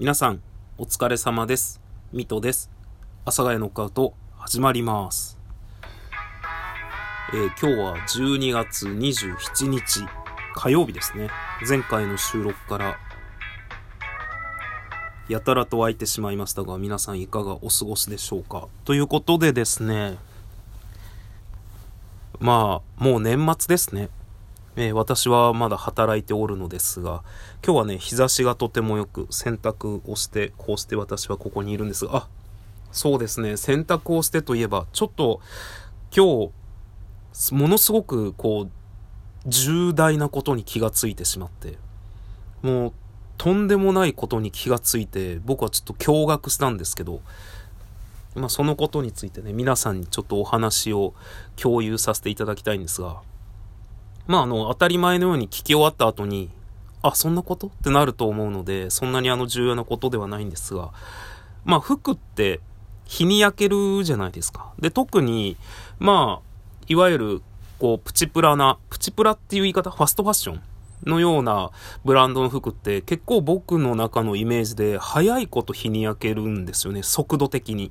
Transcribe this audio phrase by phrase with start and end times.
[0.00, 0.40] 皆さん、
[0.78, 1.78] お疲れ様です。
[2.10, 2.70] ミトです。
[3.24, 5.38] 阿佐ヶ谷ノックアウト、始まります。
[7.34, 10.06] えー今日は12月27日、
[10.54, 11.28] 火曜日ですね。
[11.68, 12.98] 前回の収録から、
[15.28, 18.68] やたらと空いてしまいましたが、皆さんいかがお過ごしでしょうか。
[18.86, 20.16] ということでですね、
[22.38, 24.08] まあ、もう年末ですね。
[24.82, 27.22] えー私はまだ働いておるのですが、
[27.62, 32.28] 今日はね、日差しがとてもよく、洗濯をして、こうして私はここにいるんですが、あ、
[32.90, 35.42] そうですね、洗濯をしてといえば、ちょっと、
[36.16, 36.50] 今
[37.34, 38.70] 日、ものすごく、こう、
[39.46, 41.76] 重大なことに気がついてしまって、
[42.62, 42.92] もう、
[43.36, 47.20] とんでもないことに気がついて、僕はちょっと驚愕したんですけど、
[48.34, 51.12] まあ、そのことについてね、皆さんにちょっとお話を
[51.56, 53.20] 共有させていただきたいんですが、
[54.30, 56.50] まあ、あの、当たり前のように聞き終わった後に、
[57.02, 57.66] あ、そんなこと？
[57.66, 60.92] ってなると思うので、そんなにあの重要なことではないんですが、
[61.64, 62.60] まあ、服って
[63.06, 64.72] 日に焼けるじゃないですか。
[64.78, 65.56] で、特に、
[65.98, 66.46] まあ、
[66.86, 67.42] いわゆる、
[67.80, 70.62] こう、プチプラな、プチプラっていう言い方、ファストファッション
[71.06, 71.72] のような
[72.04, 77.90] ブランドの服って結構僕の中のイメージで早いこと日に焼けるんですよね、速度的に。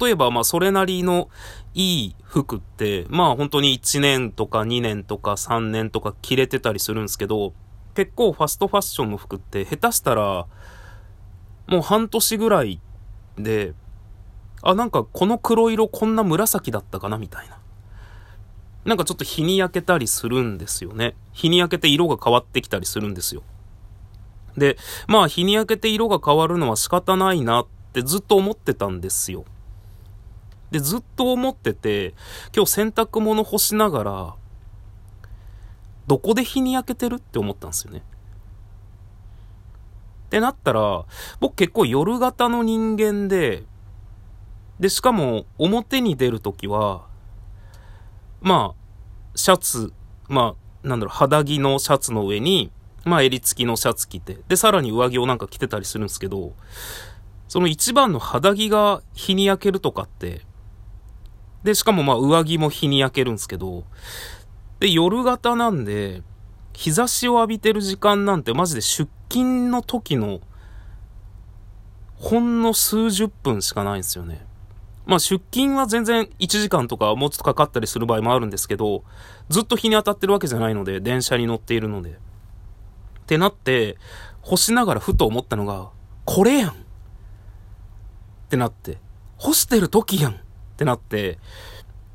[0.00, 1.28] 例えば、まあ、それなりの
[1.74, 7.54] いい服って、まあ、本当に1年とか2年とか3年とか着れてたりするんですけど、
[7.94, 10.46] 結構ファストファッションの服って下手したら、
[11.66, 12.80] もう半年ぐらい
[13.36, 13.74] で、
[14.62, 17.58] あ、なんかこの黒色こんな紫だったかなみたいな。
[18.84, 21.14] なんかちょっと日に焼けたりするんですよね。
[21.32, 23.42] 日に焼けて色が変わってきたりするんですよ。
[24.56, 29.44] で、まあ日に焼けて色が変わるのは仕方ないなってずっと思ってたんですよ。
[30.70, 32.14] で、ずっと思ってて、
[32.54, 34.34] 今日洗濯物干しながら、
[36.06, 38.02] どこで日に焼けてるって思ったんですよね。
[40.26, 41.04] ってなったら、
[41.40, 43.64] 僕結構夜型の人間で、
[44.78, 47.06] で、しかも表に出るときは、
[48.40, 49.92] まあ、シャツ、
[50.28, 52.70] まあ、なんだろう、肌着のシャツの上に、
[53.04, 56.52] まあ、襟付きのシャツ着て、で、さらに上着をなんか着てたりするんですけど、
[57.48, 60.42] その一番の肌着が日に焼けるとかって、
[61.62, 63.84] で、しかもまあ上着も日に焼けるんですけど、
[64.78, 66.22] で、夜型なんで、
[66.72, 70.40] 日差しを浴びてる時間なんてマジで出勤の時の、
[72.16, 74.46] ほんの数十分しかないんですよね。
[75.06, 79.04] まあ出勤は全然1時間とかもうちょっとかかったりする場合もあるんですけど、
[79.48, 82.10] ずっと日に当たってるわけじゃないので、電車に乗っているので。
[82.10, 82.14] っ
[83.26, 83.96] てなって、
[84.42, 85.90] 干しながらふと思ったのが、
[86.24, 86.74] これやんっ
[88.48, 88.98] てなって、
[89.36, 90.40] 干してる時やん
[90.80, 91.38] ってなって、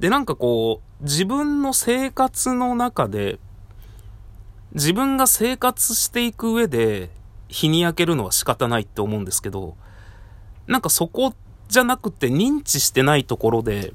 [0.00, 3.38] で、なんかこう、自分の生活の中で、
[4.74, 7.10] 自分が生活していく上で、
[7.46, 9.76] 日に焼けるのは仕方ないって思うんですけど、
[10.66, 11.34] なんかそこ
[11.68, 13.94] じゃなくて認知してないところで、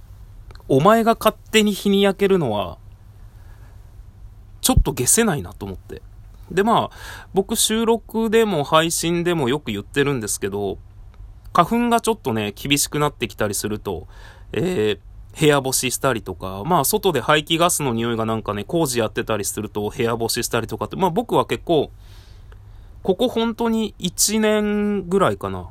[0.70, 2.78] お前が勝手に日に焼けるのは、
[4.62, 6.02] ちょっと消せないなと思って。
[6.50, 10.78] で、まあ、僕収録でも配信でもよく言ってるんですけど、
[11.54, 14.08] 花粉がちょっとね、厳しくなってきたりすると、
[14.54, 21.92] えー、部屋干ししたりとか、まあ、外で排気ガスの匂いがなんかね、工事やってたりすると部屋干ししたりとかって、まあ僕は結構、
[23.02, 25.70] ここ本当に1年ぐらいかな。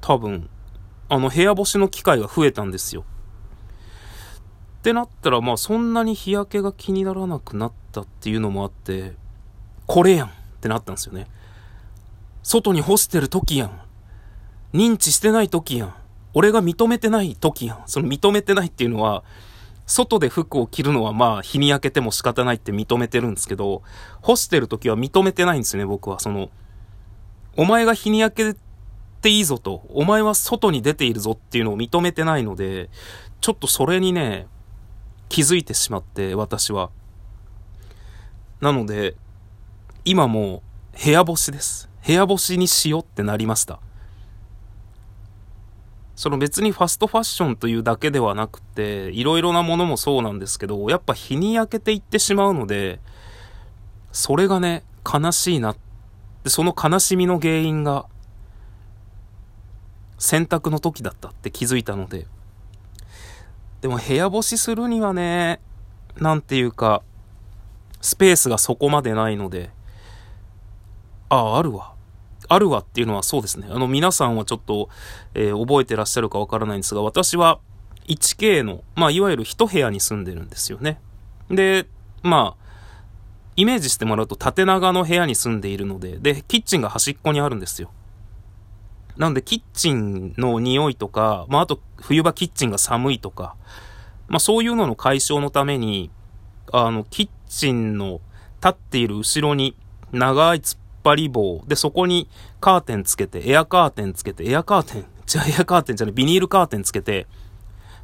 [0.00, 0.50] 多分、
[1.08, 3.04] あの部屋干しの機会が増えたんですよ。
[4.78, 9.14] ってなったら、まあそんなに日焼けが気にならなくなったっていうのもあって、
[9.86, 10.30] これやんっ
[10.60, 11.28] てなったんですよね。
[12.42, 13.80] 外に干してる時やん。
[14.74, 15.94] 認知してない時やん。
[16.34, 17.82] 俺が認めてない時やん。
[17.86, 19.24] その認めてないっていうのは、
[19.86, 23.82] 外で服を着るのはまあ日に焼けても仕方ないって認めてるんですけど、
[24.20, 26.20] 干してる時は認めてないんですね、僕は。
[26.20, 26.50] その、
[27.56, 28.58] お前が日に焼け
[29.22, 32.90] ていいぞと、お前は外に出ているぞっていうのを認めてないので、
[33.40, 34.46] ちょっとそれにね、
[35.28, 36.90] 気づいてしまって、私は。
[38.60, 39.16] なので、
[40.04, 40.62] 今も
[41.04, 41.88] 部屋干しです。
[42.06, 43.80] 部屋干しにしようってなりました。
[46.18, 52.98] その別にファストファッションというだけではなくて、いろいろなものもそうなんですけど、やっぱ日に焼けていってしまうので、
[54.10, 55.76] それがね、悲しいな。
[56.42, 58.06] で、その悲しみの原因が、
[60.18, 62.26] 洗濯の時だったって気づいたので、
[63.80, 65.60] でも部屋干しするにはね、
[66.16, 67.04] なんていうか、
[68.00, 69.70] スペースがそこまでないので、
[71.28, 71.94] ああ、あるわ。
[72.48, 73.68] あるわっていうのはそうですね。
[73.70, 74.88] あの皆さんはちょっと、
[75.34, 77.60] えー覚えてらっしゃるかわからないんですが、私は
[78.06, 81.00] 1K の、まあいわゆる一部屋に住んでるんですよね。
[81.50, 81.86] で、
[82.22, 82.68] まあ、
[83.56, 87.90] イメージしてもらうと縦長の部屋に住んでいるので、で、キッチンが端っこにあるんですよ。
[89.16, 93.56] なんで、キッチンの匂いとか、まあ、あと、冬場キッチンが寒いとか、
[94.28, 96.10] まあ、そういうのの解消のために、
[96.72, 98.20] あの、キッチンの
[98.62, 99.74] 立っている後ろに
[100.12, 102.28] 長い突っ張り棒で、そこに
[102.60, 105.04] カーテンつけて、エアカーテンつけて、エアカーテン？
[105.26, 107.26] じゃあエアカーテンじゃない、ビニールカーテンつけて、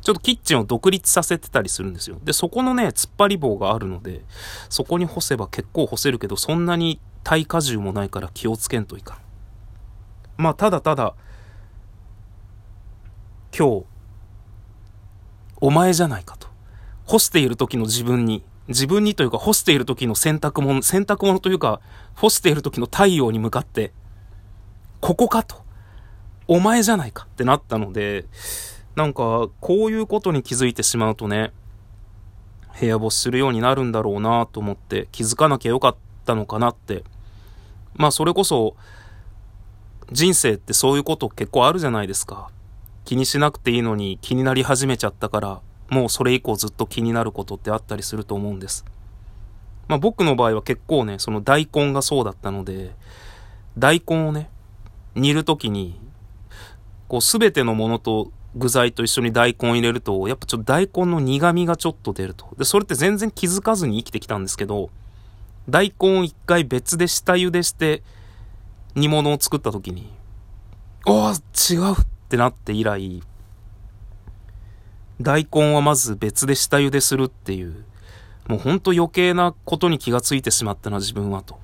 [0.00, 2.18] ちょっとキッチンを独立させてたりするんですよ。
[2.22, 4.22] で、そこのね、突っ張り棒があるので、
[4.68, 9.18] そこに干せば結構干せるけど、そんなに耐荷重もないから気をつけんといかん。
[10.36, 11.14] まあ、ただただ、
[13.56, 13.84] 今日、
[15.60, 16.48] お前じゃないかと。
[17.06, 21.80] 干している時の自分に、自分にというか干している時の洗濯物、洗濯物というか、
[22.14, 23.92] 干している時の太陽に向かって、
[25.00, 25.62] ここかと。
[26.46, 28.26] お前じゃないかってなったので、
[28.96, 31.52] なんか、こういうことに気づいてしまうとね、
[32.78, 37.04] 部屋干しするようになるんだろうなと思って気づかなきゃよかったのかなって。
[37.94, 38.76] まあそれこそ、
[40.10, 42.50] 人生ってそういうこと結構あるじゃないですか。
[43.04, 48.84] 気にしなくていいのに気になり始めちゃったから、もうそれ以降ずっと気になることってあったりすると思うんです。
[49.88, 52.94] まあ僕の場合は結構ね、その大根がそうだったので、
[53.76, 54.48] 大根をね、
[55.14, 56.00] 煮るときに、
[57.08, 62.46] こうすべてのものと具材と一緒に大根入れると、やっぱちょっと大根の苦味がちょっと出ると。
[62.56, 64.90] で、それって全然気づかずに生きてきたんですけど、
[65.68, 68.02] 大根を一回別で下茹でして、
[68.94, 70.12] 煮物を作った時に、
[71.06, 73.22] ああ、違うってなって以来、
[75.20, 77.84] 大根はまず別で下茹でするっていう、
[78.48, 81.58] もうほんと余計なことに気がついてしまったな、自分はと。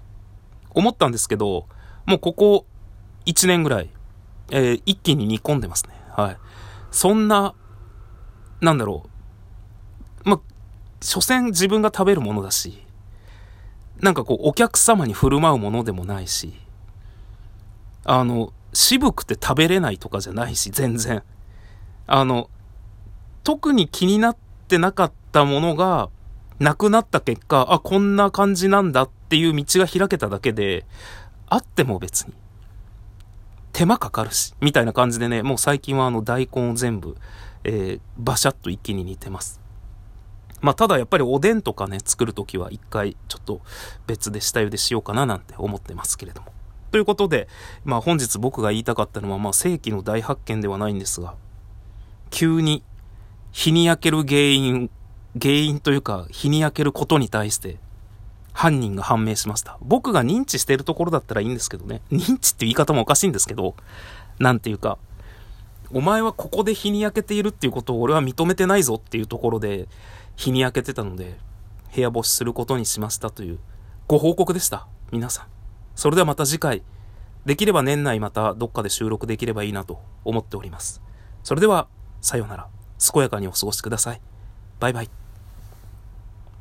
[0.71, 1.67] 思ったんですけど、
[2.07, 2.67] もうここ
[3.27, 3.91] 1年ぐらい、
[4.51, 5.95] えー、一気に煮込んでますね。
[6.17, 6.37] はい。
[6.91, 7.55] そんな、
[8.61, 9.05] なんだろ
[10.25, 10.29] う。
[10.29, 10.41] ま、
[11.01, 12.83] 所詮自分が食べるものだし、
[14.01, 16.55] なんかこう、お客様に振る舞うものでもないし、
[18.05, 21.23] あの、渋くて食べれないとかじゃないし、全然。
[22.07, 22.49] あの、
[23.45, 24.37] 特に気になっ
[24.69, 26.11] てなかったものが、
[26.59, 30.85] なくなった結果、あ、こんな感じなんだっていう道が開けただけで、
[31.49, 32.35] あっても別に。
[33.73, 37.17] 手間かかるし、みたいな感じでね、もう最近はあの大根を全部、
[37.65, 39.61] えー、バシャッと一気に煮てます。
[40.61, 43.63] まあ、ただやっぱりおでんとかね、作るときは一回ちょっと
[44.07, 46.53] 別で下茹でしようかななんて思ってますけれども。
[46.91, 47.49] ということで、
[47.85, 51.35] まあ本日僕が言いたかったのは、まあ世紀の大発見ではないんですが、
[52.31, 52.83] 急に
[53.53, 54.91] 日に焼ける原因、
[55.41, 57.79] 原因というか日に焼けることに対して
[58.53, 59.79] 犯人が判明しました。
[59.81, 62.03] 僕が認知しているところだったらいいんですけどね。
[62.11, 63.75] 認知って言い方もおかしいんですけど、
[64.39, 64.99] なんていうか、
[65.93, 69.89] お前はここで日に焼けているっていうことを俺は認めてないぞっていうところで
[70.37, 71.39] 日に焼けてたので、
[71.95, 73.59] 部屋干しすることにしましたという
[74.07, 74.87] ご報告でした。
[75.11, 75.47] 皆さん。
[75.97, 76.83] それではまた次回、
[77.47, 81.03] できれば年内またどっかで収録できればいいなと思っております。
[81.43, 81.89] それでは、
[82.21, 82.69] さようなら。
[83.01, 84.21] 健やかにお過ごしください。
[84.79, 85.11] バイバイ。